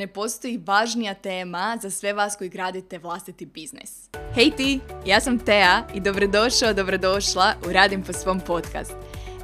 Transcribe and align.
ne 0.00 0.06
postoji 0.06 0.60
važnija 0.66 1.14
tema 1.14 1.78
za 1.82 1.90
sve 1.90 2.12
vas 2.12 2.36
koji 2.36 2.50
gradite 2.50 2.98
vlastiti 2.98 3.46
biznis. 3.46 4.08
Hej 4.34 4.50
ti, 4.56 4.80
ja 5.06 5.20
sam 5.20 5.38
Tea 5.38 5.82
i 5.94 6.00
dobrodošao, 6.00 6.72
dobrodošla 6.72 7.54
u 7.68 7.72
Radim 7.72 8.02
po 8.02 8.12
svom 8.12 8.40
podcast. 8.40 8.92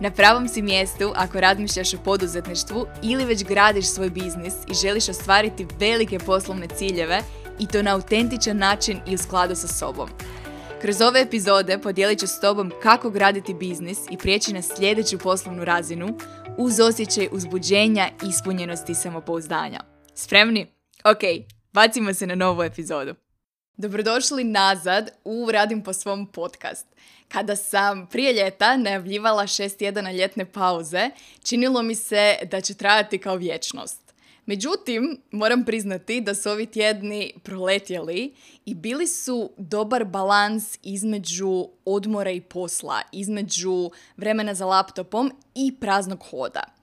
Na 0.00 0.10
pravom 0.10 0.48
si 0.48 0.62
mjestu 0.62 1.12
ako 1.14 1.40
razmišljaš 1.40 1.94
o 1.94 1.98
poduzetništvu 2.04 2.86
ili 3.02 3.24
već 3.24 3.44
gradiš 3.44 3.86
svoj 3.86 4.10
biznis 4.10 4.54
i 4.70 4.74
želiš 4.74 5.08
ostvariti 5.08 5.66
velike 5.78 6.18
poslovne 6.18 6.68
ciljeve 6.68 7.20
i 7.58 7.66
to 7.66 7.82
na 7.82 7.94
autentičan 7.94 8.56
način 8.56 9.00
i 9.06 9.14
u 9.14 9.18
skladu 9.18 9.54
sa 9.54 9.68
sobom. 9.68 10.08
Kroz 10.82 11.00
ove 11.00 11.20
epizode 11.20 11.78
podijelit 11.78 12.18
ću 12.18 12.26
s 12.26 12.40
tobom 12.40 12.72
kako 12.82 13.10
graditi 13.10 13.54
biznis 13.54 13.98
i 14.10 14.16
prijeći 14.16 14.52
na 14.52 14.62
sljedeću 14.62 15.18
poslovnu 15.18 15.64
razinu 15.64 16.18
uz 16.56 16.80
osjećaj 16.80 17.28
uzbuđenja, 17.32 18.08
ispunjenosti 18.28 18.92
i 18.92 18.94
samopouzdanja. 18.94 19.95
Spremni? 20.18 20.66
Ok, 21.04 21.20
bacimo 21.72 22.14
se 22.14 22.26
na 22.26 22.34
novu 22.34 22.62
epizodu. 22.62 23.14
Dobrodošli 23.76 24.44
nazad 24.44 25.10
u 25.24 25.50
Radim 25.52 25.82
po 25.82 25.92
svom 25.92 26.26
podcast. 26.26 26.86
Kada 27.28 27.56
sam 27.56 28.06
prije 28.06 28.32
ljeta 28.32 28.76
najavljivala 28.76 29.46
šest 29.46 29.78
tjedana 29.78 30.12
ljetne 30.12 30.52
pauze, 30.52 31.10
činilo 31.44 31.82
mi 31.82 31.94
se 31.94 32.36
da 32.50 32.60
će 32.60 32.74
trajati 32.74 33.18
kao 33.18 33.36
vječnost. 33.36 34.14
Međutim, 34.46 35.20
moram 35.30 35.64
priznati 35.64 36.20
da 36.20 36.34
su 36.34 36.50
ovi 36.50 36.66
tjedni 36.66 37.32
proletjeli 37.42 38.34
i 38.66 38.74
bili 38.74 39.06
su 39.06 39.52
dobar 39.56 40.04
balans 40.04 40.78
između 40.82 41.68
odmora 41.84 42.30
i 42.30 42.40
posla, 42.40 43.02
između 43.12 43.90
vremena 44.16 44.54
za 44.54 44.66
laptopom 44.66 45.32
i 45.54 45.74
praznog 45.80 46.24
hoda. 46.30 46.75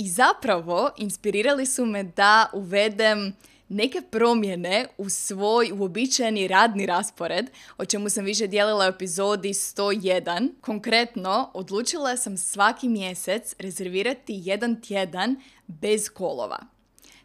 I 0.00 0.08
zapravo 0.08 0.90
inspirirali 0.96 1.66
su 1.66 1.86
me 1.86 2.02
da 2.02 2.50
uvedem 2.52 3.36
neke 3.68 4.02
promjene 4.10 4.86
u 4.98 5.08
svoj 5.08 5.72
uobičajeni 5.72 6.48
radni 6.48 6.86
raspored, 6.86 7.50
o 7.78 7.84
čemu 7.84 8.08
sam 8.08 8.24
više 8.24 8.46
dijelila 8.46 8.86
u 8.86 8.88
epizodi 8.88 9.48
101. 9.48 10.48
Konkretno, 10.60 11.50
odlučila 11.54 12.16
sam 12.16 12.36
svaki 12.36 12.88
mjesec 12.88 13.54
rezervirati 13.58 14.40
jedan 14.44 14.82
tjedan 14.82 15.36
bez 15.66 16.08
kolova. 16.08 16.77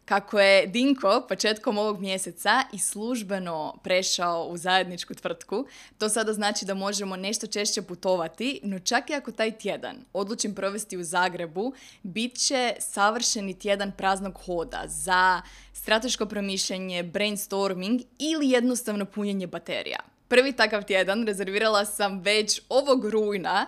Kako 0.04 0.40
je 0.40 0.66
Dinko 0.66 1.26
početkom 1.28 1.78
ovog 1.78 2.00
mjeseca 2.00 2.62
i 2.72 2.78
službeno 2.78 3.74
prešao 3.82 4.44
u 4.44 4.56
zajedničku 4.56 5.14
tvrtku, 5.14 5.66
to 5.98 6.08
sada 6.08 6.32
znači 6.32 6.64
da 6.64 6.74
možemo 6.74 7.16
nešto 7.16 7.46
češće 7.46 7.82
putovati, 7.82 8.60
no 8.62 8.78
čak 8.78 9.10
i 9.10 9.14
ako 9.14 9.32
taj 9.32 9.58
tjedan 9.58 9.96
odlučim 10.12 10.54
provesti 10.54 10.96
u 10.96 11.04
Zagrebu, 11.04 11.72
bit 12.02 12.38
će 12.38 12.74
savršeni 12.78 13.58
tjedan 13.58 13.92
praznog 13.92 14.38
hoda 14.46 14.82
za 14.86 15.42
strateško 15.72 16.26
promišljanje, 16.26 17.02
brainstorming 17.02 18.00
ili 18.18 18.50
jednostavno 18.50 19.04
punjenje 19.04 19.46
baterija. 19.46 19.98
Prvi 20.28 20.52
takav 20.52 20.84
tjedan 20.84 21.26
rezervirala 21.26 21.84
sam 21.84 22.20
već 22.20 22.60
ovog 22.68 23.04
rujna 23.04 23.66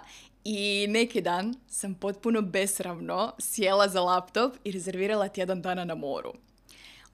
i 0.48 0.86
neki 0.89 1.20
dan 1.20 1.55
sam 1.69 1.94
potpuno 1.94 2.42
besravno 2.42 3.33
sjela 3.39 3.89
za 3.89 4.00
laptop 4.00 4.56
i 4.64 4.72
rezervirala 4.72 5.28
tjedan 5.28 5.62
dana 5.62 5.84
na 5.84 5.94
moru. 5.94 6.33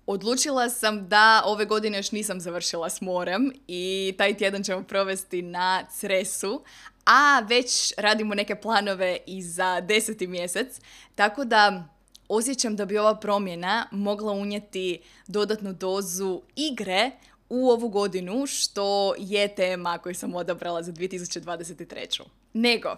Odlučila 0.07 0.69
sam 0.69 1.09
da 1.09 1.43
ove 1.45 1.65
godine 1.65 1.99
još 1.99 2.13
nisam 2.13 2.41
završila 2.41 2.91
s 2.91 3.01
morem 3.01 3.53
i 3.69 4.15
taj 4.19 4.37
tjedan 4.37 4.63
ćemo 4.63 4.83
provesti 4.83 5.43
na 5.43 5.85
Cresu, 5.99 6.63
a 7.05 7.41
već 7.49 7.93
radimo 7.97 8.35
neke 8.35 8.55
planove 8.55 9.19
i 9.27 9.43
za 9.43 9.81
deseti 9.81 10.27
mjesec, 10.27 10.81
tako 11.15 11.45
da 11.45 11.89
osjećam 12.29 12.77
da 12.77 12.85
bi 12.85 12.99
ova 12.99 13.15
promjena 13.15 13.89
mogla 13.91 14.33
unijeti 14.33 15.01
dodatnu 15.27 15.73
dozu 15.73 16.43
igre 16.57 17.11
u 17.49 17.71
ovu 17.71 17.89
godinu, 17.89 18.47
što 18.47 19.15
je 19.19 19.55
tema 19.55 19.99
koju 19.99 20.15
sam 20.15 20.35
odabrala 20.35 20.83
za 20.83 20.93
2023. 20.93 22.23
Nego, 22.53 22.97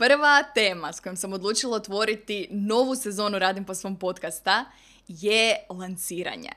Prva 0.00 0.42
tema 0.54 0.92
s 0.92 1.00
kojom 1.00 1.16
sam 1.16 1.32
odlučila 1.32 1.76
otvoriti 1.76 2.48
novu 2.50 2.94
sezonu 2.94 3.38
Radim 3.38 3.64
po 3.64 3.74
svom 3.74 3.96
podcasta 3.96 4.64
je 5.08 5.56
lanciranje. 5.68 6.50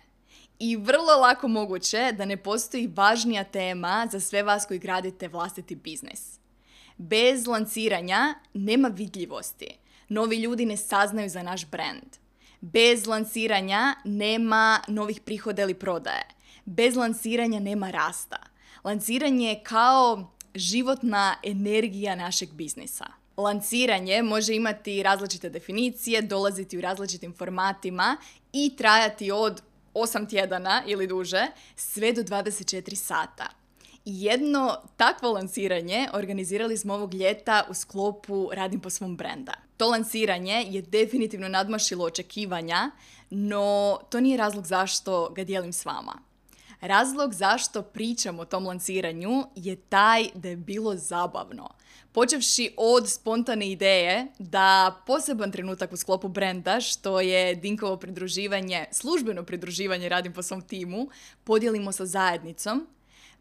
I 0.59 0.75
vrlo 0.75 1.15
lako 1.21 1.47
moguće 1.47 2.11
da 2.11 2.25
ne 2.25 2.37
postoji 2.37 2.91
važnija 2.95 3.43
tema 3.43 4.07
za 4.11 4.19
sve 4.19 4.43
vas 4.43 4.65
koji 4.65 4.79
gradite 4.79 5.27
vlastiti 5.27 5.75
biznis. 5.75 6.39
Bez 6.97 7.47
lanciranja 7.47 8.33
nema 8.53 8.87
vidljivosti. 8.87 9.67
Novi 10.09 10.37
ljudi 10.37 10.65
ne 10.65 10.77
saznaju 10.77 11.29
za 11.29 11.43
naš 11.43 11.65
brand. 11.65 12.15
Bez 12.61 13.07
lanciranja 13.07 13.95
nema 14.05 14.81
novih 14.87 15.21
prihoda 15.21 15.61
ili 15.61 15.73
prodaje. 15.73 16.27
Bez 16.65 16.95
lanciranja 16.95 17.59
nema 17.59 17.91
rasta. 17.91 18.37
Lanciranje 18.83 19.47
je 19.47 19.63
kao 19.63 20.31
životna 20.55 21.35
energija 21.43 22.15
našeg 22.15 22.53
biznisa 22.53 23.22
lanciranje 23.37 24.21
može 24.23 24.55
imati 24.55 25.03
različite 25.03 25.49
definicije, 25.49 26.21
dolaziti 26.21 26.77
u 26.77 26.81
različitim 26.81 27.33
formatima 27.33 28.17
i 28.53 28.75
trajati 28.77 29.31
od 29.31 29.61
8 29.93 30.29
tjedana 30.29 30.83
ili 30.87 31.07
duže 31.07 31.47
sve 31.75 32.13
do 32.13 32.21
24 32.21 32.95
sata. 32.95 33.49
Jedno 34.05 34.77
takvo 34.97 35.31
lanciranje 35.31 36.09
organizirali 36.13 36.77
smo 36.77 36.93
ovog 36.93 37.13
ljeta 37.13 37.63
u 37.69 37.73
sklopu 37.73 38.49
Radim 38.53 38.79
po 38.79 38.89
svom 38.89 39.17
brenda. 39.17 39.53
To 39.77 39.87
lanciranje 39.89 40.65
je 40.69 40.81
definitivno 40.81 41.47
nadmašilo 41.47 42.05
očekivanja, 42.05 42.91
no 43.29 43.97
to 44.09 44.19
nije 44.19 44.37
razlog 44.37 44.65
zašto 44.65 45.29
ga 45.29 45.43
dijelim 45.43 45.73
s 45.73 45.85
vama. 45.85 46.32
Razlog 46.83 47.33
zašto 47.33 47.81
pričam 47.81 48.39
o 48.39 48.45
tom 48.45 48.67
lanciranju 48.67 49.43
je 49.55 49.75
taj 49.75 50.25
da 50.33 50.49
je 50.49 50.55
bilo 50.55 50.95
zabavno. 50.95 51.69
Počevši 52.11 52.73
od 52.77 53.09
spontane 53.09 53.71
ideje 53.71 54.27
da 54.39 55.01
poseban 55.07 55.51
trenutak 55.51 55.93
u 55.93 55.97
sklopu 55.97 56.27
brenda, 56.27 56.81
što 56.81 57.21
je 57.21 57.55
Dinkovo 57.55 57.97
pridruživanje, 57.97 58.85
službeno 58.91 59.43
pridruživanje 59.43 60.09
radim 60.09 60.33
po 60.33 60.41
svom 60.43 60.61
timu, 60.61 61.07
podijelimo 61.43 61.91
sa 61.91 62.05
zajednicom, 62.05 62.87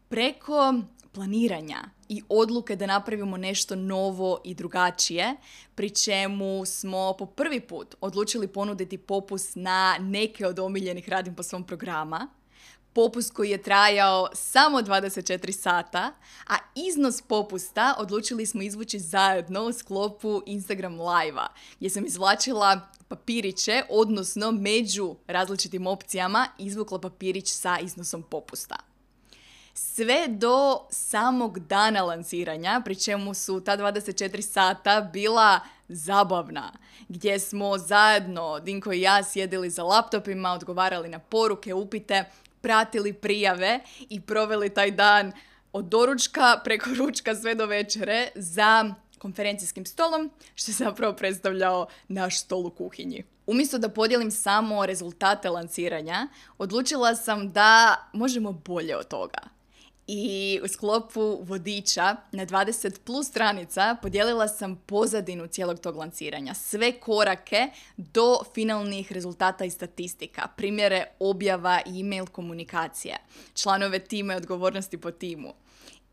preko 0.09 0.73
planiranja 1.11 1.83
i 2.09 2.21
odluke 2.29 2.75
da 2.75 2.85
napravimo 2.85 3.37
nešto 3.37 3.75
novo 3.75 4.41
i 4.43 4.53
drugačije, 4.53 5.35
pri 5.75 5.89
čemu 5.89 6.65
smo 6.65 7.15
po 7.19 7.25
prvi 7.25 7.59
put 7.59 7.95
odlučili 8.01 8.47
ponuditi 8.47 8.97
popust 8.97 9.55
na 9.55 9.97
neke 9.99 10.47
od 10.47 10.59
omiljenih 10.59 11.09
radim 11.09 11.35
po 11.35 11.43
svom 11.43 11.63
programa, 11.63 12.27
popust 12.93 13.33
koji 13.33 13.49
je 13.49 13.63
trajao 13.63 14.27
samo 14.33 14.81
24 14.81 15.51
sata, 15.51 16.11
a 16.47 16.55
iznos 16.75 17.21
popusta 17.21 17.95
odlučili 17.97 18.45
smo 18.45 18.61
izvući 18.61 18.99
zajedno 18.99 19.63
u 19.63 19.73
sklopu 19.73 20.41
Instagram 20.45 20.93
live-a, 21.01 21.47
gdje 21.77 21.89
sam 21.89 22.05
izvlačila 22.05 22.89
papiriće, 23.07 23.83
odnosno 23.89 24.51
među 24.51 25.15
različitim 25.27 25.87
opcijama 25.87 26.47
izvukla 26.57 26.99
papirić 26.99 27.51
sa 27.51 27.79
iznosom 27.79 28.23
popusta. 28.23 28.75
Sve 29.73 30.27
do 30.27 30.87
samog 30.89 31.59
dana 31.59 32.03
lanciranja, 32.03 32.81
pri 32.85 32.95
čemu 32.95 33.33
su 33.33 33.59
ta 33.59 33.77
24 33.77 34.41
sata 34.41 35.01
bila 35.13 35.59
zabavna, 35.87 36.71
gdje 37.07 37.39
smo 37.39 37.77
zajedno, 37.77 38.59
Dinko 38.59 38.93
i 38.93 39.01
ja, 39.01 39.23
sjedili 39.23 39.69
za 39.69 39.83
laptopima, 39.83 40.53
odgovarali 40.53 41.09
na 41.09 41.19
poruke, 41.19 41.73
upite, 41.73 42.25
pratili 42.63 43.13
prijave 43.13 43.79
i 44.09 44.21
proveli 44.21 44.69
taj 44.69 44.91
dan 44.91 45.31
od 45.73 45.85
doručka 45.85 46.61
preko 46.63 46.89
ručka 46.99 47.35
sve 47.35 47.55
do 47.55 47.65
večere 47.65 48.27
za 48.35 48.95
konferencijskim 49.19 49.85
stolom, 49.85 50.31
što 50.55 50.71
je 50.71 50.75
zapravo 50.75 51.13
predstavljao 51.13 51.87
naš 52.07 52.39
stol 52.39 52.65
u 52.65 52.69
kuhinji. 52.69 53.23
Umjesto 53.47 53.77
da 53.77 53.89
podijelim 53.89 54.31
samo 54.31 54.85
rezultate 54.85 55.49
lanciranja, 55.49 56.27
odlučila 56.57 57.15
sam 57.15 57.51
da 57.51 57.95
možemo 58.13 58.51
bolje 58.51 58.97
od 58.97 59.07
toga 59.07 59.52
i 60.07 60.59
u 60.63 60.67
sklopu 60.67 61.39
vodiča 61.43 62.15
na 62.31 62.45
20 62.45 62.99
plus 62.99 63.27
stranica 63.27 63.95
podijelila 64.01 64.47
sam 64.47 64.75
pozadinu 64.75 65.47
cijelog 65.47 65.79
tog 65.79 65.95
lanciranja. 65.95 66.53
Sve 66.53 66.91
korake 66.91 67.67
do 67.97 68.39
finalnih 68.53 69.11
rezultata 69.11 69.65
i 69.65 69.69
statistika. 69.69 70.47
Primjere 70.57 71.05
objava 71.19 71.81
i 71.85 71.99
e-mail 71.99 72.25
komunikacije. 72.25 73.17
Članove 73.53 73.99
tima 73.99 74.33
i 74.33 74.37
odgovornosti 74.37 74.97
po 74.97 75.11
timu. 75.11 75.53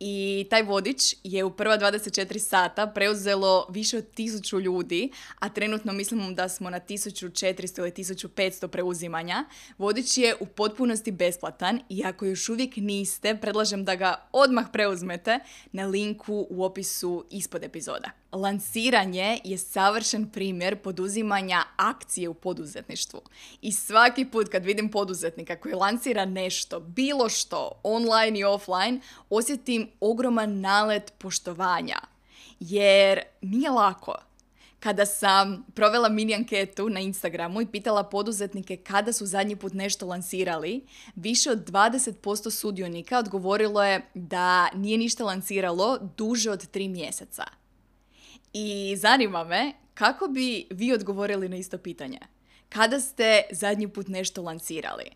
I 0.00 0.46
taj 0.50 0.62
vodič 0.62 1.14
je 1.24 1.44
u 1.44 1.50
prva 1.50 1.78
24 1.78 2.38
sata 2.38 2.86
preuzelo 2.86 3.66
više 3.70 3.98
od 3.98 4.10
tisuću 4.14 4.60
ljudi, 4.60 5.10
a 5.38 5.48
trenutno 5.48 5.92
mislimo 5.92 6.32
da 6.32 6.48
smo 6.48 6.70
na 6.70 6.80
1400 6.80 7.78
ili 7.78 7.90
1500 7.90 8.68
preuzimanja. 8.68 9.44
Vodič 9.78 10.18
je 10.18 10.34
u 10.40 10.46
potpunosti 10.46 11.10
besplatan 11.10 11.80
i 11.88 12.02
ako 12.04 12.24
još 12.24 12.48
uvijek 12.48 12.76
niste, 12.76 13.38
predlažem 13.40 13.84
da 13.84 13.94
ga 13.94 14.28
odmah 14.32 14.66
preuzmete 14.72 15.38
na 15.72 15.86
linku 15.86 16.46
u 16.50 16.64
opisu 16.64 17.24
ispod 17.30 17.64
epizoda. 17.64 18.10
Lansiranje 18.32 19.38
je 19.44 19.58
savršen 19.58 20.30
primjer 20.30 20.76
poduzimanja 20.76 21.62
akcije 21.76 22.28
u 22.28 22.34
poduzetništvu. 22.34 23.20
I 23.62 23.72
svaki 23.72 24.24
put 24.24 24.48
kad 24.48 24.64
vidim 24.64 24.90
poduzetnika 24.90 25.56
koji 25.56 25.74
lansira 25.74 26.24
nešto, 26.24 26.80
bilo 26.80 27.28
što, 27.28 27.80
online 27.82 28.38
i 28.38 28.44
offline, 28.44 29.00
osjetim 29.30 29.89
ogroman 30.00 30.60
nalet 30.60 31.12
poštovanja. 31.18 32.00
Jer 32.60 33.20
nije 33.42 33.70
lako. 33.70 34.14
Kada 34.80 35.06
sam 35.06 35.66
provela 35.74 36.08
mini 36.08 36.34
anketu 36.34 36.88
na 36.88 37.00
Instagramu 37.00 37.60
i 37.60 37.66
pitala 37.66 38.04
poduzetnike 38.04 38.76
kada 38.76 39.12
su 39.12 39.26
zadnji 39.26 39.56
put 39.56 39.72
nešto 39.72 40.06
lansirali, 40.06 40.86
više 41.14 41.50
od 41.50 41.70
20% 41.70 42.50
sudionika 42.50 43.18
odgovorilo 43.18 43.84
je 43.84 44.10
da 44.14 44.70
nije 44.74 44.98
ništa 44.98 45.24
lansiralo 45.24 45.98
duže 46.16 46.50
od 46.50 46.70
3 46.70 46.88
mjeseca. 46.88 47.44
I 48.52 48.96
zanima 48.96 49.44
me 49.44 49.72
kako 49.94 50.28
bi 50.28 50.66
vi 50.70 50.92
odgovorili 50.92 51.48
na 51.48 51.56
isto 51.56 51.78
pitanje. 51.78 52.18
Kada 52.68 53.00
ste 53.00 53.42
zadnji 53.50 53.88
put 53.88 54.08
nešto 54.08 54.42
lansirali? 54.42 55.10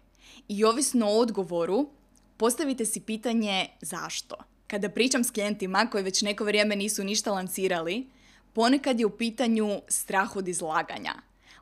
I 0.49 0.65
ovisno 0.65 1.06
o 1.06 1.19
odgovoru, 1.19 1.91
postavite 2.37 2.85
si 2.85 3.00
pitanje 3.00 3.69
zašto. 3.81 4.37
Kada 4.66 4.88
pričam 4.88 5.25
s 5.25 5.31
klijentima 5.31 5.87
koji 5.93 6.05
već 6.05 6.22
neko 6.22 6.44
vrijeme 6.44 6.76
nisu 6.76 7.05
ništa 7.05 7.32
lansirali, 7.32 8.06
ponekad 8.52 9.00
je 9.00 9.06
u 9.06 9.16
pitanju 9.16 9.81
strah 9.88 10.37
od 10.37 10.49
izlaganja. 10.49 11.14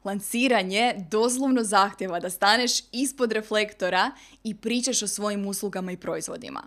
Lansiranje 0.05 0.95
doslovno 1.11 1.65
zahtjeva 1.65 2.21
da 2.21 2.31
staneš 2.31 2.73
ispod 2.93 3.33
reflektora 3.33 4.11
i 4.45 4.55
pričaš 4.55 5.03
o 5.03 5.09
svojim 5.09 5.47
uslugama 5.47 5.93
i 5.93 5.97
proizvodima. 5.97 6.63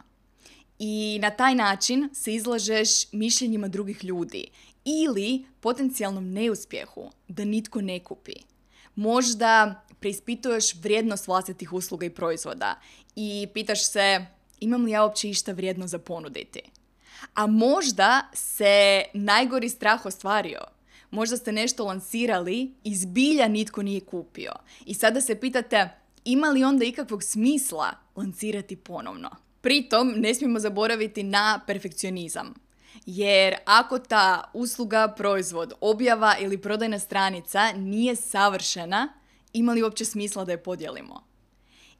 I 0.79 1.19
na 1.21 1.29
taj 1.29 1.55
način 1.55 2.09
se 2.13 2.33
izlažeš 2.33 3.11
mišljenjima 3.11 3.67
drugih 3.67 4.03
ljudi 4.03 4.47
ili 4.85 5.45
potencijalnom 5.59 6.31
neuspjehu 6.33 7.11
da 7.27 7.45
nitko 7.45 7.81
ne 7.81 7.99
kupi. 8.03 8.35
Možda 8.95 9.83
preispituješ 9.99 10.75
vrijednost 10.75 11.27
vlastitih 11.27 11.73
usluga 11.73 12.05
i 12.05 12.09
proizvoda 12.09 12.79
i 13.15 13.47
pitaš 13.53 13.87
se 13.89 14.25
imam 14.59 14.85
li 14.85 14.91
ja 14.91 15.03
uopće 15.03 15.29
išta 15.29 15.51
vrijedno 15.51 15.87
za 15.87 15.99
ponuditi. 15.99 16.61
A 17.33 17.47
možda 17.47 18.21
se 18.33 19.03
najgori 19.13 19.69
strah 19.69 20.05
ostvario. 20.05 20.59
Možda 21.11 21.37
ste 21.37 21.51
nešto 21.51 21.85
lansirali 21.85 22.73
i 22.83 22.95
zbilja 22.95 23.47
nitko 23.47 23.81
nije 23.81 23.99
kupio. 24.01 24.51
I 24.85 24.93
sada 24.93 25.21
se 25.21 25.39
pitate 25.39 25.89
ima 26.25 26.47
li 26.47 26.63
onda 26.63 26.85
ikakvog 26.85 27.23
smisla 27.23 27.91
lancirati 28.15 28.75
ponovno. 28.75 29.29
Pritom 29.61 30.13
ne 30.17 30.35
smijemo 30.35 30.59
zaboraviti 30.59 31.23
na 31.23 31.61
perfekcionizam. 31.67 32.53
Jer 33.05 33.55
ako 33.65 33.99
ta 33.99 34.51
usluga, 34.53 35.13
proizvod, 35.17 35.73
objava 35.81 36.35
ili 36.39 36.61
prodajna 36.61 36.99
stranica 36.99 37.71
nije 37.71 38.15
savršena, 38.15 39.13
ima 39.53 39.73
li 39.73 39.83
uopće 39.83 40.05
smisla 40.05 40.45
da 40.45 40.51
je 40.51 40.63
podijelimo? 40.63 41.23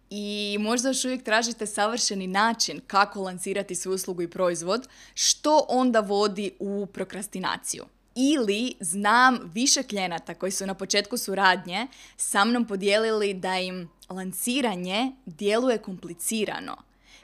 I 0.10 0.58
možda 0.60 0.90
još 0.90 1.06
uvijek 1.06 1.24
tražite 1.24 1.66
savršeni 1.66 2.28
način 2.28 2.82
kako 2.88 3.22
lancirati 3.22 3.76
svoju 3.76 3.96
uslugu 3.96 4.22
i 4.22 4.30
proizvod, 4.30 4.88
što 5.14 5.66
onda 5.70 6.00
vodi 6.00 6.52
u 6.60 6.86
prokrastinaciju. 6.86 7.86
Ili 8.16 8.74
znam 8.80 9.52
više 9.54 9.84
klijenata 9.84 10.34
koji 10.34 10.52
su 10.52 10.66
na 10.66 10.74
početku 10.74 11.18
suradnje 11.18 11.88
sa 12.18 12.46
mnom 12.46 12.66
podijelili 12.66 13.34
da 13.34 13.58
im 13.58 13.90
lanciranje 14.10 15.12
djeluje 15.26 15.78
komplicirano, 15.78 16.78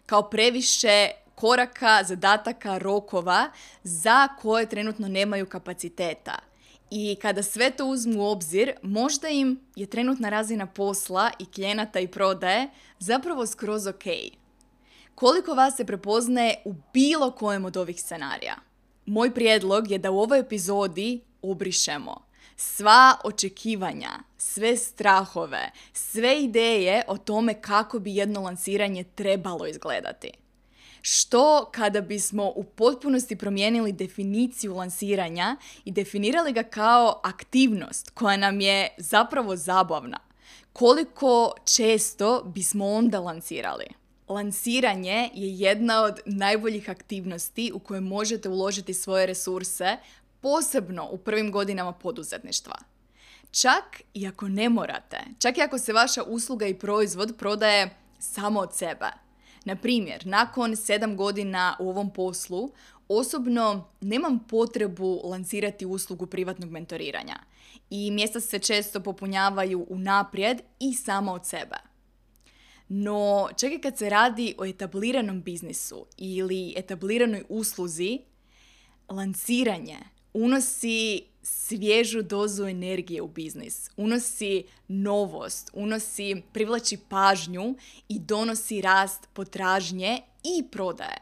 kao 0.05 0.29
previše 0.29 1.09
koraka, 1.35 2.03
zadataka, 2.03 2.77
rokova 2.77 3.51
za 3.83 4.27
koje 4.27 4.69
trenutno 4.69 5.07
nemaju 5.07 5.45
kapaciteta. 5.45 6.50
I 6.91 7.15
kada 7.21 7.43
sve 7.43 7.71
to 7.71 7.85
uzmu 7.85 8.23
u 8.23 8.25
obzir, 8.25 8.73
možda 8.81 9.27
im 9.29 9.59
je 9.75 9.85
trenutna 9.85 10.29
razina 10.29 10.65
posla 10.65 11.31
i 11.39 11.45
klijenata 11.45 11.99
i 11.99 12.07
prodaje 12.07 12.69
zapravo 12.99 13.47
skroz 13.47 13.87
ok. 13.87 14.03
Koliko 15.15 15.53
vas 15.53 15.77
se 15.77 15.85
prepoznaje 15.85 16.55
u 16.65 16.73
bilo 16.93 17.31
kojem 17.31 17.65
od 17.65 17.77
ovih 17.77 18.01
scenarija? 18.01 18.55
Moj 19.05 19.33
prijedlog 19.33 19.91
je 19.91 19.97
da 19.97 20.11
u 20.11 20.19
ovoj 20.19 20.39
epizodi 20.39 21.21
obrišemo 21.41 22.31
sva 22.61 23.15
očekivanja, 23.23 24.09
sve 24.37 24.77
strahove, 24.77 25.71
sve 25.93 26.43
ideje 26.43 27.03
o 27.07 27.17
tome 27.17 27.61
kako 27.61 27.99
bi 27.99 28.15
jedno 28.15 28.41
lansiranje 28.41 29.03
trebalo 29.03 29.67
izgledati. 29.67 30.31
Što 31.01 31.69
kada 31.71 32.01
bismo 32.01 32.51
u 32.55 32.63
potpunosti 32.63 33.35
promijenili 33.35 33.91
definiciju 33.91 34.75
lansiranja 34.75 35.57
i 35.85 35.91
definirali 35.91 36.53
ga 36.53 36.63
kao 36.63 37.21
aktivnost 37.23 38.09
koja 38.09 38.37
nam 38.37 38.61
je 38.61 38.95
zapravo 38.97 39.55
zabavna? 39.55 40.19
Koliko 40.73 41.53
često 41.75 42.43
bismo 42.43 42.87
onda 42.87 43.19
lansirali? 43.19 43.85
Lansiranje 44.27 45.29
je 45.33 45.59
jedna 45.59 46.03
od 46.03 46.19
najboljih 46.25 46.89
aktivnosti 46.89 47.71
u 47.75 47.79
koje 47.79 48.01
možete 48.01 48.49
uložiti 48.49 48.93
svoje 48.93 49.25
resurse, 49.25 49.97
posebno 50.41 51.07
u 51.11 51.17
prvim 51.17 51.51
godinama 51.51 51.91
poduzetništva. 51.91 52.75
Čak 53.51 54.01
i 54.13 54.27
ako 54.27 54.47
ne 54.47 54.69
morate, 54.69 55.17
čak 55.39 55.57
i 55.57 55.61
ako 55.61 55.77
se 55.77 55.93
vaša 55.93 56.23
usluga 56.23 56.67
i 56.67 56.79
proizvod 56.79 57.35
prodaje 57.37 57.95
samo 58.19 58.59
od 58.59 58.75
sebe. 58.75 59.11
Na 59.65 59.75
primjer, 59.75 60.25
nakon 60.25 60.75
sedam 60.75 61.17
godina 61.17 61.75
u 61.79 61.89
ovom 61.89 62.13
poslu, 62.13 62.71
osobno 63.07 63.87
nemam 64.01 64.39
potrebu 64.39 65.21
lansirati 65.23 65.85
uslugu 65.85 66.25
privatnog 66.25 66.71
mentoriranja 66.71 67.35
i 67.89 68.11
mjesta 68.11 68.39
se 68.39 68.59
često 68.59 68.99
popunjavaju 68.99 69.85
unaprijed 69.89 70.61
i 70.79 70.93
samo 70.93 71.31
od 71.31 71.45
sebe. 71.45 71.75
No, 72.87 73.49
čak 73.57 73.71
i 73.71 73.81
kad 73.81 73.97
se 73.97 74.09
radi 74.09 74.55
o 74.57 74.65
etabliranom 74.65 75.41
biznisu 75.41 76.05
ili 76.17 76.73
etabliranoj 76.77 77.43
usluzi, 77.49 78.19
lansiranje 79.09 79.97
unosi 80.33 81.23
svježu 81.43 82.21
dozu 82.21 82.65
energije 82.65 83.21
u 83.21 83.27
biznis, 83.27 83.89
unosi 83.97 84.63
novost, 84.87 85.69
unosi, 85.73 86.41
privlači 86.53 86.97
pažnju 87.09 87.75
i 88.09 88.19
donosi 88.19 88.81
rast 88.81 89.27
potražnje 89.33 90.21
i 90.43 90.63
prodaje. 90.71 91.19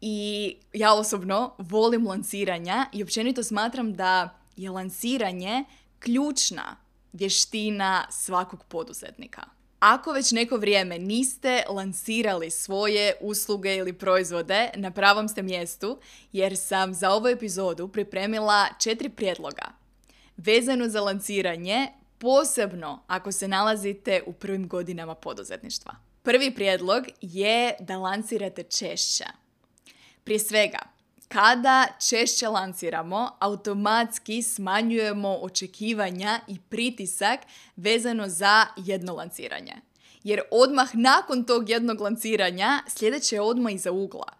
I 0.00 0.56
ja 0.72 0.94
osobno 0.94 1.54
volim 1.58 2.06
lansiranja 2.06 2.86
i 2.92 3.02
općenito 3.02 3.42
smatram 3.42 3.94
da 3.94 4.38
je 4.56 4.70
lansiranje 4.70 5.64
ključna 5.98 6.76
vještina 7.12 8.06
svakog 8.10 8.64
poduzetnika. 8.64 9.53
Ako 9.86 10.12
već 10.12 10.32
neko 10.32 10.56
vrijeme 10.56 10.98
niste 10.98 11.62
lansirali 11.68 12.50
svoje 12.50 13.14
usluge 13.20 13.76
ili 13.76 13.92
proizvode, 13.92 14.70
na 14.74 14.90
pravom 14.90 15.28
ste 15.28 15.42
mjestu 15.42 15.98
jer 16.32 16.56
sam 16.56 16.94
za 16.94 17.10
ovu 17.10 17.26
epizodu 17.28 17.88
pripremila 17.88 18.66
četiri 18.80 19.08
prijedloga 19.08 19.72
vezano 20.36 20.88
za 20.88 21.00
lansiranje, 21.00 21.88
posebno 22.18 23.02
ako 23.06 23.32
se 23.32 23.48
nalazite 23.48 24.22
u 24.26 24.32
prvim 24.32 24.68
godinama 24.68 25.14
poduzetništva. 25.14 25.94
Prvi 26.22 26.54
prijedlog 26.54 27.04
je 27.20 27.74
da 27.80 27.96
lansirate 27.96 28.62
češće. 28.62 29.24
Prije 30.24 30.38
svega, 30.38 30.78
kada 31.34 31.86
češće 32.08 32.48
lanciramo, 32.48 33.30
automatski 33.38 34.42
smanjujemo 34.42 35.28
očekivanja 35.28 36.40
i 36.48 36.58
pritisak 36.68 37.40
vezano 37.76 38.28
za 38.28 38.66
jedno 38.76 39.14
lanciranje. 39.14 39.74
Jer 40.24 40.40
odmah 40.50 40.90
nakon 40.94 41.44
tog 41.44 41.70
jednog 41.70 42.00
lanciranja 42.00 42.82
sljedeće 42.88 43.36
je 43.36 43.40
odmah 43.40 43.74
iza 43.74 43.92
ugla. 43.92 44.32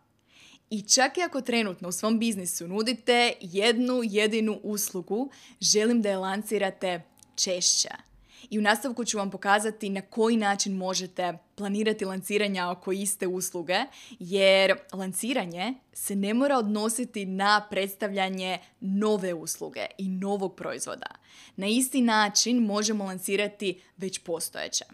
I 0.70 0.82
čak 0.82 1.18
i 1.18 1.22
ako 1.22 1.40
trenutno 1.40 1.88
u 1.88 1.92
svom 1.92 2.18
biznisu 2.18 2.68
nudite 2.68 3.32
jednu 3.40 4.00
jedinu 4.04 4.60
uslugu, 4.62 5.30
želim 5.60 6.02
da 6.02 6.10
je 6.10 6.16
lancirate 6.16 7.02
češće. 7.36 7.90
I 8.50 8.58
u 8.58 8.62
nastavku 8.62 9.04
ću 9.04 9.18
vam 9.18 9.30
pokazati 9.30 9.88
na 9.88 10.00
koji 10.00 10.36
način 10.36 10.76
možete 10.76 11.38
planirati 11.54 12.04
lanciranja 12.04 12.70
oko 12.70 12.92
iste 12.92 13.26
usluge, 13.26 13.78
jer 14.18 14.74
lanciranje 14.92 15.74
se 15.92 16.16
ne 16.16 16.34
mora 16.34 16.58
odnositi 16.58 17.26
na 17.26 17.66
predstavljanje 17.70 18.58
nove 18.80 19.34
usluge 19.34 19.86
i 19.98 20.08
novog 20.08 20.56
proizvoda. 20.56 21.06
Na 21.56 21.66
isti 21.66 22.00
način 22.00 22.58
možemo 22.58 23.04
lancirati 23.04 23.82
već 23.96 24.18
postojeće. 24.18 24.84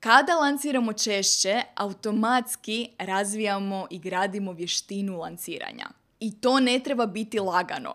Kada 0.00 0.34
lanciramo 0.34 0.92
češće, 0.92 1.62
automatski 1.74 2.90
razvijamo 2.98 3.86
i 3.90 3.98
gradimo 3.98 4.52
vještinu 4.52 5.18
lanciranja. 5.18 5.88
I 6.20 6.40
to 6.40 6.60
ne 6.60 6.80
treba 6.80 7.06
biti 7.06 7.38
lagano. 7.38 7.94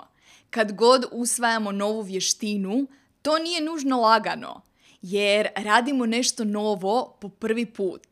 Kad 0.50 0.72
god 0.72 1.06
usvajamo 1.12 1.72
novu 1.72 2.02
vještinu, 2.02 2.88
to 3.24 3.40
nije 3.40 3.62
nužno 3.62 4.02
lagano, 4.02 4.62
jer 5.02 5.48
radimo 5.56 6.06
nešto 6.06 6.44
novo 6.44 7.18
po 7.22 7.30
prvi 7.30 7.66
put. 7.66 8.08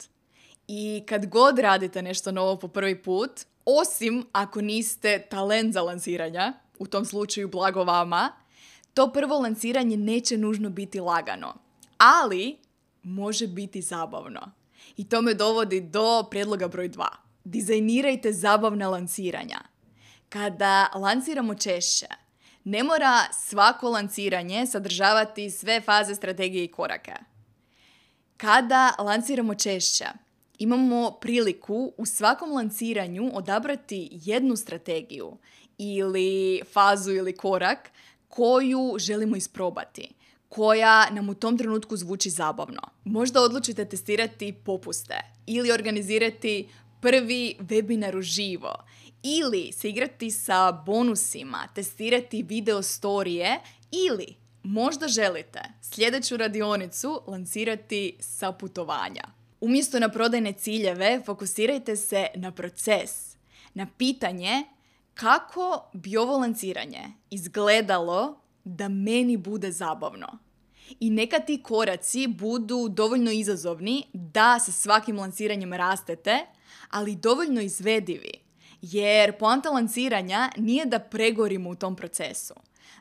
I 0.68 1.04
kad 1.08 1.26
god 1.26 1.60
radite 1.60 2.02
nešto 2.02 2.32
novo 2.32 2.60
po 2.60 2.68
prvi 2.68 3.02
put, 3.02 3.32
osim 3.66 4.26
ako 4.32 4.62
niste 4.62 5.28
talent 5.30 5.74
za 5.74 5.82
lanciranja, 5.82 6.54
u 6.80 6.88
tom 6.88 7.06
slučaju 7.06 7.48
blago 7.48 7.84
vama, 7.84 8.32
to 8.94 9.12
prvo 9.14 9.40
lanciranje 9.40 9.98
neće 9.98 10.38
nužno 10.38 10.70
biti 10.70 11.00
lagano. 11.00 11.54
Ali 11.98 12.58
može 13.04 13.48
biti 13.48 13.82
zabavno. 13.82 14.52
I 14.98 15.10
to 15.10 15.22
me 15.22 15.34
dovodi 15.34 15.82
do 15.82 16.24
prijedloga 16.30 16.68
broj 16.68 16.90
2. 16.90 17.06
Dizajnirajte 17.44 18.34
zabavna 18.34 18.90
lanciranja. 18.90 19.60
Kada 20.30 20.92
lanciramo 20.96 21.56
češće, 21.56 22.08
ne 22.64 22.84
mora 22.84 23.26
svako 23.34 23.90
lanciranje 23.90 24.66
sadržavati 24.66 25.50
sve 25.50 25.82
faze 25.82 26.16
strategije 26.16 26.64
i 26.64 26.72
korake. 26.72 27.14
Kada 28.38 28.96
lanciramo 29.00 29.56
češće, 29.56 30.06
imamo 30.58 31.12
priliku 31.12 31.94
u 31.98 32.06
svakom 32.06 32.52
lanciranju 32.52 33.32
odabrati 33.34 34.10
jednu 34.12 34.56
strategiju 34.56 35.38
ili 35.78 36.62
fazu 36.74 37.12
ili 37.12 37.36
korak 37.36 37.92
koju 38.28 38.96
želimo 38.98 39.36
isprobati, 39.36 40.14
koja 40.50 41.10
nam 41.10 41.30
u 41.30 41.34
tom 41.34 41.58
trenutku 41.58 41.98
zvuči 41.98 42.30
zabavno. 42.30 42.82
Možda 43.04 43.42
odlučite 43.42 43.86
testirati 43.86 44.54
popuste 44.54 45.16
ili 45.46 45.72
organizirati 45.72 46.70
prvi 47.02 47.56
webinar 47.60 48.18
uživo 48.18 48.76
ili 49.24 49.72
se 49.72 49.90
igrati 49.90 50.32
sa 50.32 50.72
bonusima, 50.86 51.68
testirati 51.76 52.44
video 52.44 52.84
storije 52.84 53.60
ili 53.92 54.36
možda 54.64 55.08
želite 55.08 55.62
sljedeću 55.82 56.38
radionicu 56.38 57.22
lancirati 57.28 58.18
sa 58.20 58.52
putovanja. 58.52 59.24
Umjesto 59.62 60.00
na 60.00 60.10
prodajne 60.10 60.54
ciljeve 60.54 61.22
fokusirajte 61.26 61.96
se 61.96 62.28
na 62.36 62.52
proces, 62.52 63.36
na 63.74 63.88
pitanje 63.98 64.64
kako 65.14 65.90
bi 65.94 66.18
ovo 66.18 66.38
lanciranje 66.38 67.04
izgledalo 67.30 68.42
da 68.64 68.90
meni 68.90 69.38
bude 69.38 69.72
zabavno. 69.72 70.28
I 71.00 71.10
neka 71.10 71.40
ti 71.40 71.64
koraci 71.64 72.28
budu 72.28 72.90
dovoljno 72.90 73.32
izazovni 73.32 74.04
da 74.14 74.60
sa 74.60 74.72
svakim 74.72 75.18
lanciranjem 75.18 75.74
rastete, 75.74 76.40
ali 76.90 77.16
dovoljno 77.16 77.62
izvedivi. 77.62 78.32
Jer 78.82 79.38
poanta 79.38 79.70
lanciranja 79.70 80.50
nije 80.58 80.86
da 80.86 81.00
pregorimo 81.00 81.70
u 81.70 81.76
tom 81.76 81.96
procesu. 81.96 82.54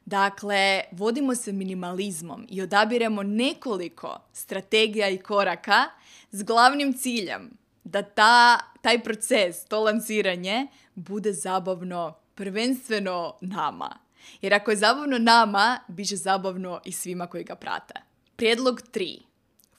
Dakle, 0.04 0.80
vodimo 0.92 1.34
se 1.34 1.52
minimalizmom 1.52 2.46
i 2.48 2.62
odabiremo 2.62 3.22
nekoliko 3.22 4.20
strategija 4.32 5.08
i 5.08 5.18
koraka 5.18 5.84
s 6.30 6.42
glavnim 6.42 6.92
ciljem 6.92 7.50
da 7.84 8.02
ta, 8.02 8.58
taj 8.82 9.02
proces, 9.02 9.64
to 9.64 9.80
lanciranje, 9.80 10.66
bude 10.94 11.32
zabavno 11.32 12.14
prvenstveno 12.34 13.36
nama. 13.40 13.98
Jer 14.42 14.54
ako 14.54 14.70
je 14.70 14.76
zabavno 14.76 15.18
nama, 15.18 15.80
bit 15.88 16.08
će 16.08 16.16
zabavno 16.16 16.80
i 16.84 16.92
svima 16.92 17.26
koji 17.26 17.44
ga 17.44 17.54
prate. 17.54 17.94
Prijedlog 18.36 18.80
3. 18.92 19.20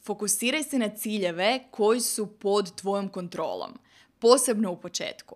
Fokusiraj 0.03 0.63
se 0.63 0.79
na 0.79 0.89
ciljeve 0.89 1.60
koji 1.72 2.01
su 2.01 2.27
pod 2.39 2.75
tvojom 2.75 3.10
kontrolom, 3.10 3.79
posebno 4.20 4.72
u 4.72 4.77
početku. 4.77 5.36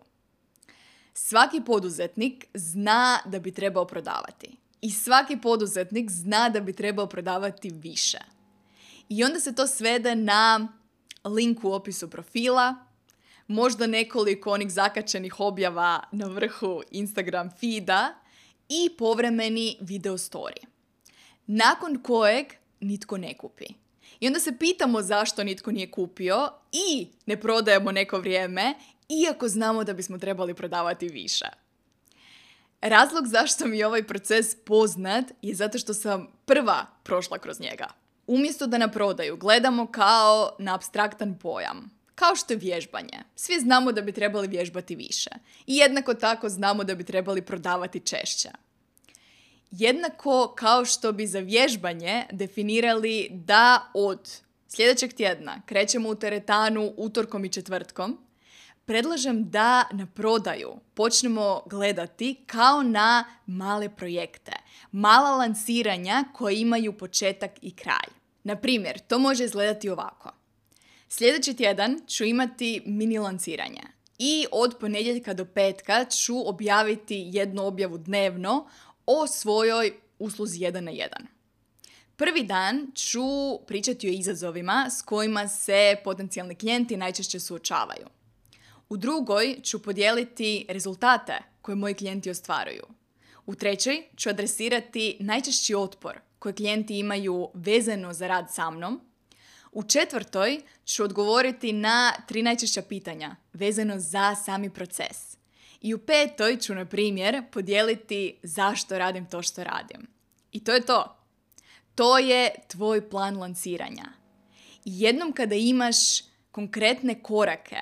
Svaki 1.17 1.61
poduzetnik 1.65 2.45
zna 2.53 3.19
da 3.25 3.39
bi 3.39 3.51
trebao 3.51 3.87
prodavati. 3.87 4.57
I 4.81 4.91
svaki 4.91 5.37
poduzetnik 5.37 6.11
zna 6.11 6.49
da 6.49 6.59
bi 6.59 6.73
trebao 6.73 7.07
prodavati 7.07 7.69
više. 7.69 8.17
I 9.09 9.23
onda 9.23 9.39
se 9.39 9.55
to 9.55 9.67
svede 9.67 10.15
na 10.15 10.67
link 11.25 11.63
u 11.63 11.73
opisu 11.73 12.09
profila, 12.09 12.75
možda 13.47 13.87
nekoliko 13.87 14.51
onih 14.51 14.71
zakačenih 14.71 15.39
objava 15.39 16.03
na 16.11 16.27
vrhu 16.27 16.81
Instagram 16.91 17.49
feeda 17.59 18.13
i 18.69 18.89
povremeni 18.97 19.77
video 19.81 20.17
story. 20.17 20.65
Nakon 21.47 21.99
kojeg 22.03 22.45
nitko 22.79 23.17
ne 23.17 23.37
kupi. 23.37 23.65
I 24.19 24.27
onda 24.27 24.39
se 24.39 24.57
pitamo 24.57 25.01
zašto 25.01 25.43
nitko 25.43 25.71
nije 25.71 25.91
kupio 25.91 26.49
i 26.71 27.07
ne 27.25 27.41
prodajemo 27.41 27.91
neko 27.91 28.19
vrijeme, 28.19 28.73
iako 29.09 29.47
znamo 29.47 29.83
da 29.83 29.93
bismo 29.93 30.17
trebali 30.17 30.53
prodavati 30.53 31.07
više. 31.07 31.45
Razlog 32.81 33.27
zašto 33.27 33.65
mi 33.65 33.77
je 33.77 33.87
ovaj 33.87 34.03
proces 34.03 34.55
poznat 34.65 35.25
je 35.41 35.55
zato 35.55 35.77
što 35.77 35.93
sam 35.93 36.27
prva 36.45 36.85
prošla 37.03 37.37
kroz 37.37 37.59
njega. 37.59 37.87
Umjesto 38.27 38.67
da 38.67 38.77
na 38.77 38.91
prodaju 38.91 39.37
gledamo 39.37 39.87
kao 39.87 40.55
na 40.59 40.75
abstraktan 40.75 41.39
pojam, 41.39 41.91
kao 42.15 42.35
što 42.35 42.53
je 42.53 42.57
vježbanje. 42.57 43.23
Svi 43.35 43.59
znamo 43.59 43.91
da 43.91 44.01
bi 44.01 44.11
trebali 44.11 44.47
vježbati 44.47 44.95
više. 44.95 45.29
I 45.67 45.75
jednako 45.77 46.13
tako 46.13 46.49
znamo 46.49 46.83
da 46.83 46.95
bi 46.95 47.03
trebali 47.03 47.41
prodavati 47.41 47.99
češće. 47.99 48.49
Jednako 49.71 50.53
kao 50.57 50.85
što 50.85 51.11
bi 51.11 51.27
za 51.27 51.39
vježbanje 51.39 52.25
definirali 52.31 53.27
da 53.31 53.91
od 53.93 54.41
sljedećeg 54.67 55.13
tjedna 55.13 55.61
krećemo 55.65 56.09
u 56.09 56.15
teretanu 56.15 56.93
utorkom 56.97 57.45
i 57.45 57.49
četvrtkom, 57.49 58.17
predlažem 58.85 59.49
da 59.49 59.89
na 59.91 60.07
prodaju 60.15 60.79
počnemo 60.93 61.61
gledati 61.65 62.43
kao 62.45 62.83
na 62.83 63.25
male 63.45 63.89
projekte, 63.95 64.51
mala 64.91 65.35
lansiranja 65.35 66.23
koje 66.33 66.61
imaju 66.61 66.97
početak 66.97 67.51
i 67.61 67.75
kraj. 67.75 68.07
Na 68.43 68.55
primjer, 68.55 68.99
to 68.99 69.19
može 69.19 69.43
izgledati 69.43 69.89
ovako. 69.89 70.31
Sljedeći 71.09 71.53
tjedan 71.53 71.99
ću 72.07 72.23
imati 72.23 72.81
mini 72.85 73.17
lanciranje 73.17 73.81
i 74.19 74.45
od 74.51 74.75
ponedjeljka 74.79 75.33
do 75.33 75.45
petka 75.45 76.05
ću 76.05 76.49
objaviti 76.49 77.29
jednu 77.33 77.65
objavu 77.65 77.97
dnevno 77.97 78.67
o 79.05 79.27
svojoj 79.27 79.93
usluzi 80.19 80.59
1 80.59 80.79
na 80.79 80.91
1. 80.91 81.07
Prvi 82.15 82.43
dan 82.43 82.91
ću 82.95 83.21
pričati 83.67 84.09
o 84.09 84.11
izazovima 84.11 84.87
s 84.89 85.01
kojima 85.01 85.47
se 85.47 85.95
potencijalni 86.03 86.55
klijenti 86.55 86.97
najčešće 86.97 87.39
suočavaju. 87.39 88.14
U 88.89 88.97
drugoj 88.97 89.59
ću 89.63 89.83
podijeliti 89.83 90.65
rezultate 90.69 91.33
koje 91.61 91.75
moji 91.75 91.93
klijenti 91.93 92.29
ostvaruju. 92.29 92.83
U 93.45 93.55
trećoj 93.55 94.03
ću 94.17 94.29
adresirati 94.29 95.17
najčešći 95.19 95.75
otpor 95.75 96.19
koje 96.39 96.53
klijenti 96.53 96.99
imaju 96.99 97.49
vezano 97.53 98.13
za 98.13 98.27
rad 98.27 98.53
sa 98.53 98.69
mnom. 98.69 99.01
U 99.71 99.83
četvrtoj 99.83 100.61
ću 100.85 101.03
odgovoriti 101.03 101.73
na 101.73 102.13
tri 102.27 102.43
najčešća 102.43 102.81
pitanja 102.81 103.35
vezano 103.53 103.99
za 103.99 104.35
sami 104.35 104.69
proces. 104.69 105.37
I 105.81 105.93
u 105.93 105.97
petoj 105.97 106.59
ću, 106.59 106.75
na 106.75 106.85
primjer, 106.85 107.43
podijeliti 107.51 108.39
zašto 108.43 108.97
radim 108.97 109.25
to 109.29 109.41
što 109.41 109.63
radim. 109.63 110.07
I 110.51 110.63
to 110.63 110.71
je 110.73 110.85
to. 110.85 111.17
To 111.95 112.17
je 112.17 112.55
tvoj 112.67 113.09
plan 113.09 113.37
lanciranja. 113.37 114.05
Jednom 114.85 115.33
kada 115.33 115.55
imaš 115.55 115.97
konkretne 116.51 117.21
korake, 117.21 117.77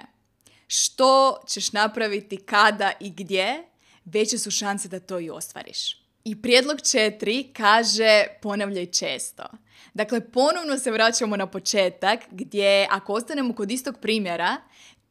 što 0.67 1.37
ćeš 1.47 1.71
napraviti, 1.71 2.37
kada 2.37 2.91
i 2.99 3.09
gdje, 3.09 3.63
veće 4.05 4.37
su 4.37 4.51
šanse 4.51 4.87
da 4.87 4.99
to 4.99 5.19
i 5.19 5.29
ostvariš. 5.29 6.03
I 6.23 6.41
prijedlog 6.41 6.81
četiri 6.91 7.43
kaže 7.53 8.23
ponavljaj 8.41 8.85
često. 8.85 9.43
Dakle, 9.93 10.31
ponovno 10.31 10.79
se 10.79 10.91
vraćamo 10.91 11.37
na 11.37 11.47
početak 11.47 12.19
gdje 12.31 12.87
ako 12.91 13.13
ostanemo 13.13 13.55
kod 13.55 13.71
istog 13.71 13.97
primjera, 14.01 14.57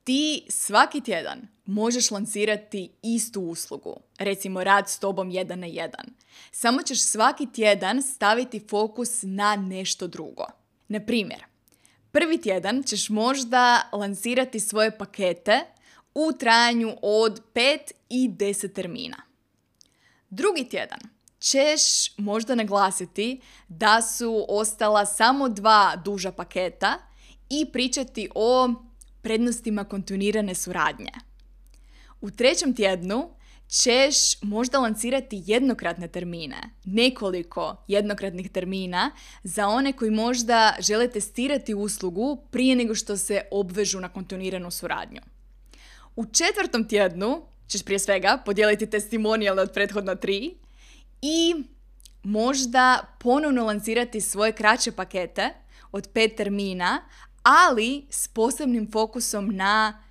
ti 0.04 0.47
svaki 0.49 1.00
tjedan 1.00 1.49
možeš 1.64 2.11
lancirati 2.11 2.92
istu 3.02 3.40
uslugu, 3.40 4.00
recimo 4.18 4.64
rad 4.64 4.88
s 4.88 4.99
tobom 4.99 5.30
jedan 5.30 5.61
na 5.61 5.66
jedan. 5.66 6.06
Samo 6.50 6.82
ćeš 6.82 7.02
svaki 7.02 7.52
tjedan 7.52 8.02
staviti 8.02 8.61
fokus 8.68 9.18
na 9.23 9.56
nešto 9.56 10.06
drugo. 10.06 10.44
Na 10.88 11.00
primjer, 11.00 11.44
prvi 12.12 12.40
tjedan 12.40 12.83
ćeš 12.83 13.09
možda 13.09 13.88
lancirati 13.92 14.61
svoje 14.61 14.99
pakete 14.99 15.61
u 16.14 16.33
trajanju 16.38 16.97
od 17.02 17.42
5 17.54 17.78
i 18.09 18.28
10 18.28 18.73
termina. 18.73 19.16
Drugi 20.31 20.69
tjedan 20.69 21.00
ćeš 21.40 22.16
možda 22.16 22.54
naglasiti 22.54 23.40
da 23.69 24.02
su 24.02 24.47
ostala 24.49 25.07
samo 25.07 25.49
dva 25.49 25.97
duža 26.04 26.33
paketa 26.33 26.99
i 27.50 27.66
pričati 27.73 28.28
o 28.35 28.75
prednostima 29.23 29.85
kontinuirane 29.85 30.54
suradnje. 30.54 31.12
U 32.21 32.31
trećem 32.31 32.75
tjednu 32.75 33.31
ćeš 33.73 34.43
možda 34.43 34.79
lancirati 34.79 35.43
jednokratne 35.47 36.09
termine, 36.09 36.57
nekoliko 36.85 37.85
jednokratnih 37.88 38.50
termina 38.50 39.11
za 39.43 39.69
one 39.69 39.93
koji 39.93 40.11
možda 40.11 40.76
žele 40.81 41.09
testirati 41.09 41.75
uslugu 41.75 42.38
prije 42.50 42.76
nego 42.76 42.95
što 42.95 43.17
se 43.17 43.43
obvežu 43.50 44.00
na 44.00 44.09
kontinuiranu 44.09 44.71
suradnju. 44.71 45.21
U 46.17 46.25
četvrtom 46.26 46.88
tjednu 46.88 47.43
ćeš 47.69 47.83
prije 47.83 47.99
svega 47.99 48.43
podijeliti 48.45 48.91
testimonijale 48.91 49.62
od 49.62 49.73
prethodna 49.73 50.14
tri 50.14 50.55
i 51.23 51.55
možda 52.23 53.17
ponovno 53.21 53.64
lancirati 53.64 54.21
svoje 54.21 54.52
kraće 54.52 54.93
pakete 54.93 55.50
od 55.93 56.09
pet 56.12 56.37
termina, 56.37 57.02
ali 57.43 58.07
s 58.11 58.29
posebnim 58.29 58.91
fokusom 58.93 59.57
na 59.57 60.02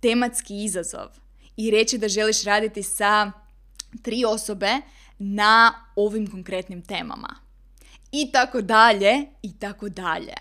tematski 0.00 0.64
izazov 0.64 1.23
i 1.56 1.70
reći 1.70 1.98
da 1.98 2.08
želiš 2.08 2.44
raditi 2.44 2.82
sa 2.82 3.32
tri 4.02 4.24
osobe 4.24 4.72
na 5.18 5.74
ovim 5.96 6.30
konkretnim 6.30 6.82
temama. 6.82 7.36
I 8.12 8.32
tako 8.32 8.62
dalje, 8.62 9.26
i 9.42 9.58
tako 9.58 9.88
dalje. 9.88 10.34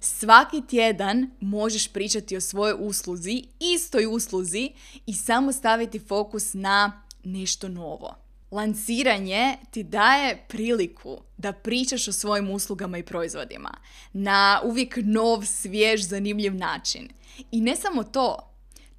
Svaki 0.00 0.62
tjedan 0.68 1.30
možeš 1.40 1.92
pričati 1.92 2.36
o 2.36 2.40
svojoj 2.40 2.76
usluzi, 2.78 3.44
istoj 3.60 4.06
usluzi 4.06 4.70
i 5.06 5.12
samo 5.14 5.52
staviti 5.52 5.98
fokus 5.98 6.54
na 6.54 7.02
nešto 7.24 7.68
novo. 7.68 8.16
Lanciranje 8.50 9.56
ti 9.70 9.82
daje 9.82 10.44
priliku 10.48 11.18
da 11.36 11.52
pričaš 11.52 12.08
o 12.08 12.12
svojim 12.12 12.50
uslugama 12.50 12.98
i 12.98 13.02
proizvodima 13.02 13.74
na 14.12 14.60
uvijek 14.64 14.98
nov, 15.02 15.44
svjež, 15.44 16.02
zanimljiv 16.02 16.54
način. 16.54 17.08
I 17.50 17.60
ne 17.60 17.76
samo 17.76 18.04
to, 18.04 18.38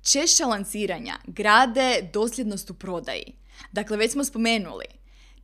češća 0.01 0.45
lanciranja 0.45 1.15
grade 1.27 2.09
dosljednost 2.13 2.69
u 2.69 2.73
prodaji. 2.73 3.33
Dakle, 3.71 3.97
već 3.97 4.11
smo 4.11 4.23
spomenuli, 4.23 4.85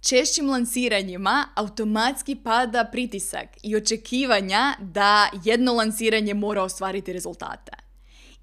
češćim 0.01 0.49
lansiranjima 0.49 1.47
automatski 1.55 2.35
pada 2.35 2.85
pritisak 2.91 3.47
i 3.63 3.75
očekivanja 3.75 4.73
da 4.79 5.29
jedno 5.43 5.73
lansiranje 5.73 6.33
mora 6.33 6.63
ostvariti 6.63 7.13
rezultate. 7.13 7.71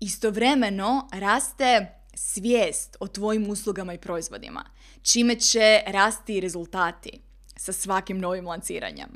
Istovremeno 0.01 1.09
raste 1.13 1.99
svijest 2.15 2.97
o 3.01 3.07
tvojim 3.07 3.51
uslugama 3.51 3.95
i 3.95 3.99
proizvodima, 3.99 4.65
čime 5.03 5.41
će 5.41 5.81
rasti 5.87 6.41
rezultati 6.41 7.21
sa 7.57 7.73
svakim 7.73 8.19
novim 8.19 8.47
lanciranjem. 8.47 9.11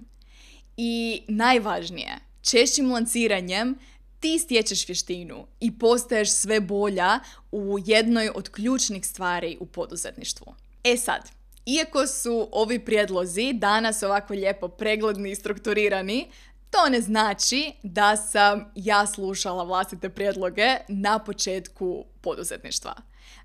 I 0.77 1.23
najvažnije, 1.29 2.19
češćim 2.43 2.93
lanciranjem 2.93 3.79
ti 4.21 4.39
stječeš 4.39 4.89
vještinu 4.89 5.47
i 5.61 5.79
postaješ 5.79 6.31
sve 6.31 6.61
bolja 6.61 7.21
u 7.53 7.79
jednoj 7.85 8.31
od 8.35 8.49
ključnih 8.49 9.07
stvari 9.07 9.57
u 9.61 9.67
poduzetništvu. 9.67 10.55
E 10.85 10.97
sad, 10.97 11.31
iako 11.67 12.07
su 12.07 12.49
ovi 12.53 12.85
prijedlozi 12.85 13.53
danas 13.53 14.03
ovako 14.03 14.35
lijepo 14.35 14.69
pregledni 14.69 15.31
i 15.31 15.35
strukturirani, 15.35 16.31
to 16.71 16.89
ne 16.89 17.01
znači 17.01 17.73
da 17.83 18.17
sam 18.17 18.73
ja 18.75 19.07
slušala 19.07 19.65
vlastite 19.65 20.09
prijedloge 20.09 20.77
na 20.89 21.19
početku 21.19 22.05
poduzetništva. 22.21 22.95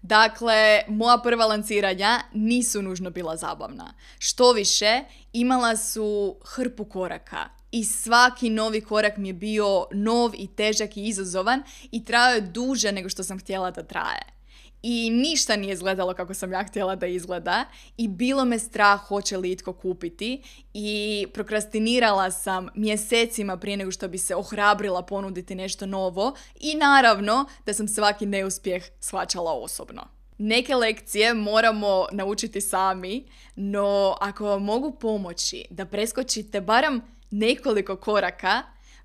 Dakle, 0.02 0.82
moja 0.88 1.18
prva 1.18 1.46
lanciranja 1.46 2.20
nisu 2.34 2.82
nužno 2.82 3.10
bila 3.10 3.38
zabavna. 3.38 3.94
Što 4.20 4.52
više, 4.52 5.04
imala 5.34 5.78
su 5.78 6.36
hrpu 6.46 6.86
koraka 6.86 7.50
i 7.72 7.84
svaki 7.84 8.50
novi 8.50 8.82
korak 8.82 9.18
mi 9.18 9.30
je 9.30 9.34
bio 9.34 9.86
nov 9.92 10.32
i 10.36 10.48
težak 10.48 10.98
i 10.98 11.04
izazovan 11.04 11.64
i 11.92 12.06
trajao 12.06 12.36
je 12.36 12.42
duže 12.42 12.92
nego 12.92 13.10
što 13.10 13.24
sam 13.24 13.40
htjela 13.40 13.72
da 13.72 13.84
traje. 13.84 14.42
I 14.84 15.10
ništa 15.10 15.56
nije 15.56 15.74
izgledalo 15.74 16.14
kako 16.14 16.34
sam 16.34 16.52
ja 16.54 16.64
htjela 16.64 16.96
da 16.96 17.08
izgleda 17.08 17.66
i 17.98 18.08
bilo 18.08 18.46
me 18.46 18.60
strah 18.60 19.00
hoće 19.00 19.38
li 19.38 19.52
itko 19.52 19.74
kupiti 19.74 20.42
i 20.74 21.28
prokrastinirala 21.34 22.32
sam 22.32 22.68
mjesecima 22.76 23.58
prije 23.58 23.78
nego 23.78 23.92
što 23.92 24.08
bi 24.08 24.18
se 24.18 24.36
ohrabrila 24.36 25.02
ponuditi 25.02 25.56
nešto 25.56 25.86
novo 25.86 26.36
i 26.60 26.76
naravno 26.76 27.46
da 27.66 27.74
sam 27.74 27.88
svaki 27.88 28.26
neuspjeh 28.26 28.84
shvaćala 29.00 29.54
osobno. 29.54 30.08
Neke 30.38 30.76
lekcije 30.76 31.34
moramo 31.34 32.08
naučiti 32.12 32.62
sami, 32.62 33.26
no 33.56 34.18
ako 34.20 34.46
vam 34.46 34.64
mogu 34.64 34.92
pomoći 34.92 35.66
da 35.70 35.86
preskočite 35.86 36.62
barem 36.62 37.02
nekoliko 37.32 37.96
koraka, 37.96 38.64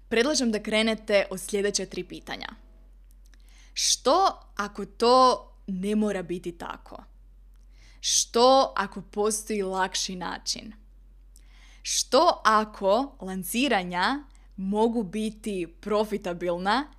predlažem 0.09 0.52
da 0.52 0.62
krenete 0.62 1.26
od 1.30 1.40
sljedeće 1.40 1.87
tri 1.87 2.04
pitanja. 2.04 2.49
Što 3.75 4.40
ako 4.56 4.85
to 4.85 5.52
ne 5.66 5.97
mora 5.97 6.23
biti 6.23 6.52
tako? 6.52 7.04
Što 8.00 8.73
ako 8.76 9.02
postoji 9.02 9.62
lakši 9.62 10.16
način? 10.16 10.73
Što 11.83 12.40
ako 12.45 13.16
lanciranja 13.21 14.25
mogu 14.56 15.02
biti 15.02 15.75
profitabilna 15.80 16.92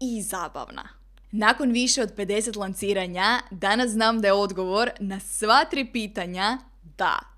i 0.00 0.22
zabavna? 0.22 0.88
Nakon 1.30 1.70
više 1.70 2.02
od 2.02 2.14
50 2.16 2.56
lanciranja, 2.56 3.40
danas 3.50 3.90
znam 3.90 4.20
da 4.20 4.28
je 4.28 4.32
odgovor 4.32 4.90
na 5.00 5.20
sva 5.20 5.64
tri 5.64 5.92
pitanja 5.92 6.58
da. 6.98 7.31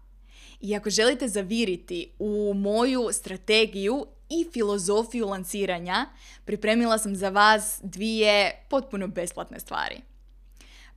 I 0.60 0.76
ako 0.76 0.90
želite 0.90 1.28
zaviriti 1.28 2.10
u 2.18 2.54
moju 2.54 3.08
strategiju 3.12 4.06
i 4.28 4.46
filozofiju 4.52 5.26
lanciranja, 5.26 6.06
pripremila 6.44 6.98
sam 6.98 7.16
za 7.16 7.28
vas 7.28 7.80
dvije 7.82 8.66
potpuno 8.70 9.06
besplatne 9.08 9.60
stvari. 9.60 10.00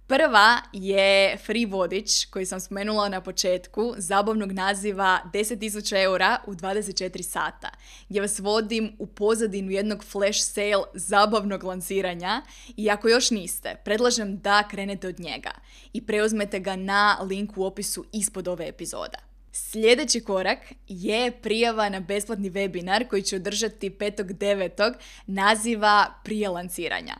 Prva 0.08 0.62
je 0.74 1.38
free 1.38 1.66
vodič 1.66 2.26
koji 2.26 2.46
sam 2.46 2.60
spomenula 2.60 3.10
na 3.10 3.22
početku, 3.22 3.94
zabavnog 3.98 4.52
naziva 4.52 5.20
10.000 5.34 6.04
eura 6.04 6.40
u 6.48 6.54
24 6.54 7.22
sata, 7.22 7.70
gdje 8.10 8.22
vas 8.22 8.40
vodim 8.40 8.96
u 9.00 9.08
pozadinu 9.08 9.72
jednog 9.72 10.04
flash 10.04 10.40
sale 10.40 10.84
zabavnog 10.94 11.64
lanciranja 11.64 12.42
i 12.78 12.90
ako 12.90 13.10
još 13.10 13.32
niste, 13.32 13.76
predlažem 13.86 14.38
da 14.38 14.68
krenete 14.72 15.08
od 15.08 15.20
njega 15.20 15.52
i 15.94 16.06
preuzmete 16.06 16.60
ga 16.60 16.76
na 16.76 17.18
link 17.30 17.58
u 17.58 17.66
opisu 17.66 18.06
ispod 18.12 18.48
ove 18.48 18.68
epizoda. 18.68 19.27
Sljedeći 19.60 20.20
korak 20.20 20.60
je 20.88 21.32
prijava 21.32 21.90
na 21.90 22.00
besplatni 22.00 22.52
webinar 22.52 23.08
koji 23.08 23.22
ću 23.22 23.36
održati 23.36 23.90
5.9. 23.90 24.94
naziva 25.28 26.06
prije 26.24 26.50
lanciranja. 26.50 27.16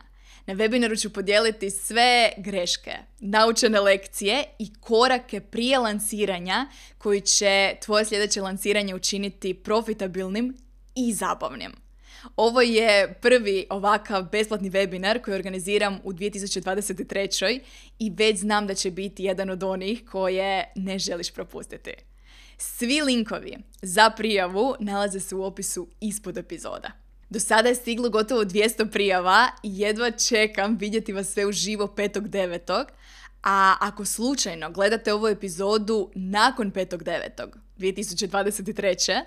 Na 0.46 0.54
webinaru 0.54 1.02
ću 1.02 1.12
podijeliti 1.12 1.70
sve 1.70 2.32
greške, 2.36 2.92
naučene 3.20 3.80
lekcije 3.80 4.44
i 4.58 4.74
korake 4.80 5.40
prije 5.40 5.78
lanciranja 5.78 6.66
koji 6.98 7.20
će 7.20 7.76
tvoje 7.84 8.04
sljedeće 8.04 8.42
lanciranje 8.42 8.94
učiniti 8.94 9.54
profitabilnim 9.54 10.56
i 10.94 11.12
zabavnim. 11.12 11.72
Ovo 12.36 12.60
je 12.60 13.18
prvi 13.22 13.66
ovakav 13.70 14.22
besplatni 14.22 14.70
webinar 14.70 15.22
koji 15.22 15.34
organiziram 15.34 16.00
u 16.04 16.12
2023. 16.12 17.60
i 17.98 18.10
već 18.10 18.38
znam 18.38 18.66
da 18.66 18.74
će 18.74 18.90
biti 18.90 19.24
jedan 19.24 19.50
od 19.50 19.62
onih 19.62 20.04
koje 20.10 20.72
ne 20.74 20.98
želiš 20.98 21.30
propustiti. 21.30 21.94
Svi 22.60 23.00
linkovi 23.00 23.56
za 23.82 24.10
prijavu 24.10 24.74
nalaze 24.80 25.20
se 25.20 25.34
u 25.34 25.44
opisu 25.44 25.88
ispod 26.00 26.38
epizoda. 26.38 26.92
Do 27.30 27.40
sada 27.40 27.68
je 27.68 27.74
stiglo 27.74 28.10
gotovo 28.10 28.44
200 28.44 28.90
prijava 28.90 29.48
i 29.62 29.78
jedva 29.80 30.10
čekam 30.10 30.76
vidjeti 30.76 31.12
vas 31.12 31.28
sve 31.28 31.46
uživo 31.46 31.86
5.9. 31.86 32.84
A 33.42 33.74
ako 33.80 34.04
slučajno 34.04 34.70
gledate 34.70 35.12
ovu 35.12 35.28
epizodu 35.28 36.10
nakon 36.14 36.72
5.9. 36.72 37.46
2023. 37.78 39.22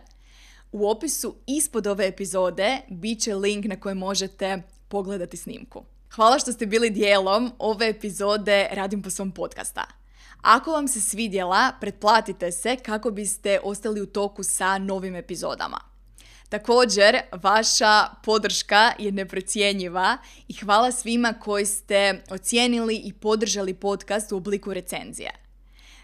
U 0.71 0.89
opisu 0.89 1.35
ispod 1.47 1.87
ove 1.87 2.07
epizode 2.07 2.77
bit 2.89 3.21
će 3.21 3.35
link 3.35 3.65
na 3.65 3.79
koji 3.79 3.95
možete 3.95 4.61
pogledati 4.87 5.37
snimku. 5.37 5.83
Hvala 6.15 6.39
što 6.39 6.51
ste 6.51 6.65
bili 6.65 6.89
dijelom 6.89 7.51
ove 7.59 7.89
epizode 7.89 8.67
Radim 8.71 9.01
po 9.01 9.09
svom 9.09 9.31
podcasta. 9.31 10.00
Ako 10.41 10.71
vam 10.71 10.87
se 10.87 11.01
svidjela, 11.01 11.71
pretplatite 11.81 12.51
se 12.51 12.75
kako 12.75 13.11
biste 13.11 13.59
ostali 13.63 14.01
u 14.01 14.05
toku 14.05 14.43
sa 14.43 14.77
novim 14.77 15.15
epizodama. 15.15 15.79
Također, 16.49 17.17
vaša 17.31 18.05
podrška 18.23 18.93
je 18.99 19.11
neprocjenjiva 19.11 20.17
i 20.47 20.53
hvala 20.53 20.91
svima 20.91 21.33
koji 21.33 21.65
ste 21.65 22.23
ocijenili 22.29 22.95
i 22.95 23.13
podržali 23.13 23.73
podcast 23.73 24.31
u 24.31 24.37
obliku 24.37 24.73
recenzije. 24.73 25.31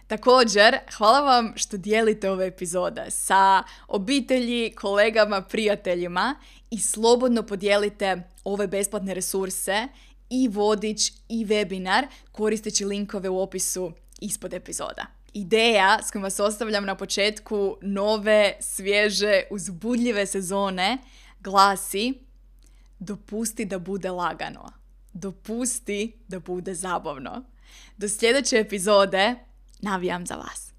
Također, 0.07 0.77
hvala 0.97 1.19
vam 1.19 1.53
što 1.55 1.77
dijelite 1.77 2.29
ove 2.29 2.47
epizode 2.47 3.05
sa 3.09 3.63
obitelji, 3.87 4.71
kolegama, 4.71 5.41
prijateljima 5.41 6.35
i 6.69 6.79
slobodno 6.81 7.43
podijelite 7.43 8.23
ove 8.43 8.67
besplatne 8.67 9.13
resurse 9.13 9.87
i 10.29 10.47
vodič 10.47 11.11
i 11.29 11.45
webinar 11.45 12.07
koristeći 12.31 12.85
linkove 12.85 13.29
u 13.29 13.39
opisu 13.39 13.91
ispod 14.21 14.53
epizoda. 14.53 15.05
Ideja 15.33 15.99
s 16.03 16.11
kojom 16.11 16.23
vas 16.23 16.39
ostavljam 16.39 16.85
na 16.85 16.95
početku 16.95 17.77
nove, 17.81 18.57
svježe, 18.59 19.43
uzbudljive 19.51 20.25
sezone 20.25 20.97
glasi 21.39 22.13
Dopusti 22.99 23.65
da 23.65 23.79
bude 23.79 24.11
lagano. 24.11 24.71
Dopusti 25.13 26.13
da 26.27 26.39
bude 26.39 26.75
zabavno. 26.75 27.43
Do 27.97 28.09
sljedeće 28.09 28.57
epizode 28.57 29.35
navijam 29.81 30.25
za 30.25 30.35
vas. 30.35 30.71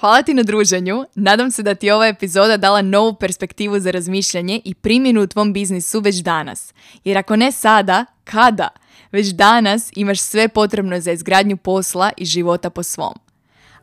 Hvala 0.00 0.22
ti 0.22 0.34
na 0.34 0.42
druženju. 0.42 1.04
Nadam 1.14 1.50
se 1.50 1.62
da 1.62 1.74
ti 1.74 1.90
ova 1.90 2.06
epizoda 2.06 2.56
dala 2.56 2.82
novu 2.82 3.14
perspektivu 3.14 3.80
za 3.80 3.90
razmišljanje 3.90 4.60
i 4.64 4.74
primjenu 4.74 5.22
u 5.22 5.26
tvom 5.26 5.52
biznisu 5.52 6.00
već 6.00 6.16
danas. 6.16 6.74
Jer 7.04 7.18
ako 7.18 7.36
ne 7.36 7.52
sada, 7.52 8.06
kada? 8.24 8.68
Već 9.12 9.28
danas 9.28 9.90
imaš 9.96 10.20
sve 10.20 10.48
potrebno 10.48 11.00
za 11.00 11.12
izgradnju 11.12 11.56
posla 11.56 12.10
i 12.16 12.24
života 12.24 12.70
po 12.70 12.82
svom. 12.82 13.14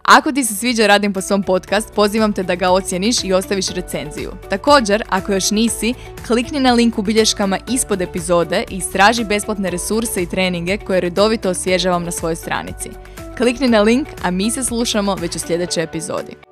Ako 0.03 0.31
ti 0.31 0.43
se 0.43 0.55
sviđa 0.55 0.87
Radim 0.87 1.13
po 1.13 1.21
svom 1.21 1.43
podcast, 1.43 1.93
pozivam 1.93 2.33
te 2.33 2.43
da 2.43 2.55
ga 2.55 2.69
ocjeniš 2.69 3.23
i 3.23 3.33
ostaviš 3.33 3.69
recenziju. 3.69 4.31
Također, 4.49 5.03
ako 5.09 5.33
još 5.33 5.51
nisi, 5.51 5.93
klikni 6.27 6.59
na 6.59 6.73
link 6.73 6.97
u 6.97 7.01
bilješkama 7.01 7.57
ispod 7.71 8.01
epizode 8.01 8.63
i 8.69 8.77
istraži 8.77 9.23
besplatne 9.23 9.69
resurse 9.69 10.23
i 10.23 10.29
treninge 10.29 10.77
koje 10.77 11.01
redovito 11.01 11.49
osvježavam 11.49 12.03
na 12.03 12.11
svojoj 12.11 12.35
stranici. 12.35 12.89
Klikni 13.37 13.67
na 13.67 13.81
link, 13.81 14.07
a 14.23 14.31
mi 14.31 14.51
se 14.51 14.63
slušamo 14.63 15.15
već 15.15 15.35
u 15.35 15.39
sljedećoj 15.39 15.83
epizodi. 15.83 16.48